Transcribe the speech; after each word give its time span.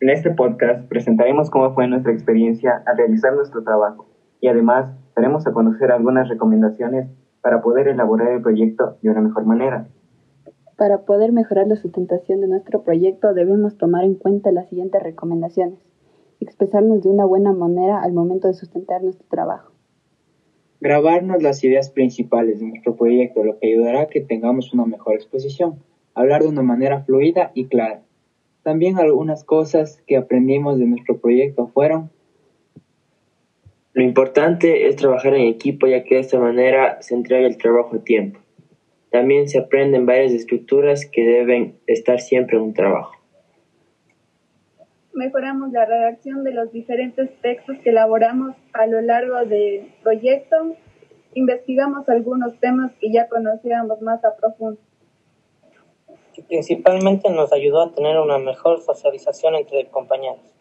En 0.00 0.10
este 0.10 0.30
podcast 0.30 0.88
presentaremos 0.88 1.50
cómo 1.50 1.74
fue 1.74 1.88
nuestra 1.88 2.12
experiencia 2.12 2.82
al 2.86 2.96
realizar 2.96 3.34
nuestro 3.34 3.62
trabajo 3.62 4.06
y 4.40 4.48
además 4.48 4.94
daremos 5.14 5.46
a 5.46 5.52
conocer 5.52 5.90
algunas 5.90 6.28
recomendaciones 6.28 7.08
para 7.40 7.62
poder 7.62 7.88
elaborar 7.88 8.32
el 8.32 8.42
proyecto 8.42 8.98
de 9.02 9.10
una 9.10 9.20
mejor 9.20 9.44
manera. 9.44 9.88
Para 10.76 11.02
poder 11.06 11.32
mejorar 11.32 11.66
la 11.66 11.76
sustentación 11.76 12.40
de 12.40 12.48
nuestro 12.48 12.82
proyecto 12.82 13.32
debemos 13.32 13.78
tomar 13.78 14.04
en 14.04 14.14
cuenta 14.14 14.52
las 14.52 14.68
siguientes 14.68 15.02
recomendaciones. 15.02 15.78
Expresarnos 16.40 17.02
de 17.02 17.08
una 17.08 17.24
buena 17.24 17.52
manera 17.52 18.02
al 18.02 18.12
momento 18.12 18.46
de 18.48 18.54
sustentar 18.54 19.02
nuestro 19.02 19.26
trabajo. 19.28 19.72
Grabarnos 20.80 21.42
las 21.42 21.64
ideas 21.64 21.90
principales 21.90 22.60
de 22.60 22.66
nuestro 22.66 22.96
proyecto, 22.96 23.42
lo 23.42 23.58
que 23.58 23.68
ayudará 23.68 24.02
a 24.02 24.06
que 24.08 24.20
tengamos 24.20 24.74
una 24.74 24.84
mejor 24.84 25.14
exposición. 25.14 25.76
Hablar 26.14 26.42
de 26.42 26.48
una 26.48 26.62
manera 26.62 27.00
fluida 27.00 27.50
y 27.54 27.66
clara. 27.66 28.02
También 28.66 28.98
algunas 28.98 29.44
cosas 29.44 30.02
que 30.08 30.16
aprendimos 30.16 30.76
de 30.80 30.86
nuestro 30.86 31.18
proyecto 31.18 31.68
fueron 31.68 32.10
lo 33.92 34.02
importante 34.02 34.88
es 34.88 34.96
trabajar 34.96 35.34
en 35.34 35.46
equipo 35.46 35.86
ya 35.86 36.02
que 36.02 36.16
de 36.16 36.22
esta 36.22 36.40
manera 36.40 37.00
se 37.00 37.14
entrega 37.14 37.46
el 37.46 37.58
trabajo 37.58 37.94
a 37.94 38.02
tiempo. 38.02 38.40
También 39.12 39.48
se 39.48 39.60
aprenden 39.60 40.04
varias 40.04 40.32
estructuras 40.32 41.06
que 41.06 41.22
deben 41.22 41.76
estar 41.86 42.18
siempre 42.18 42.56
en 42.56 42.64
un 42.64 42.74
trabajo. 42.74 43.12
Mejoramos 45.12 45.70
la 45.70 45.84
redacción 45.84 46.42
de 46.42 46.52
los 46.52 46.72
diferentes 46.72 47.30
textos 47.42 47.76
que 47.84 47.90
elaboramos 47.90 48.56
a 48.72 48.88
lo 48.88 49.00
largo 49.00 49.44
del 49.44 49.92
proyecto. 50.02 50.74
Investigamos 51.34 52.08
algunos 52.08 52.58
temas 52.58 52.90
que 53.00 53.12
ya 53.12 53.28
conocíamos 53.28 54.02
más 54.02 54.24
a 54.24 54.34
profundo. 54.34 54.80
Principalmente 56.42 57.30
nos 57.30 57.52
ayudó 57.52 57.82
a 57.82 57.92
tener 57.92 58.18
una 58.18 58.38
mejor 58.38 58.82
socialización 58.82 59.54
entre 59.54 59.86
compañeros. 59.88 60.55